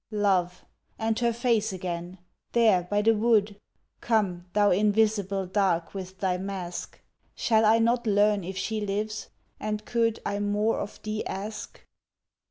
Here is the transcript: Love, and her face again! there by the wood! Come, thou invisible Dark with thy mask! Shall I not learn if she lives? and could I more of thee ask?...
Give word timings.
Love, 0.09 0.65
and 0.97 1.19
her 1.19 1.31
face 1.31 1.71
again! 1.71 2.17
there 2.53 2.81
by 2.89 3.03
the 3.03 3.13
wood! 3.13 3.59
Come, 4.01 4.47
thou 4.53 4.71
invisible 4.71 5.45
Dark 5.45 5.93
with 5.93 6.17
thy 6.17 6.39
mask! 6.39 6.99
Shall 7.35 7.65
I 7.65 7.77
not 7.77 8.07
learn 8.07 8.43
if 8.43 8.57
she 8.57 8.81
lives? 8.81 9.29
and 9.59 9.85
could 9.85 10.19
I 10.25 10.39
more 10.39 10.79
of 10.79 10.99
thee 11.03 11.23
ask?... 11.27 11.85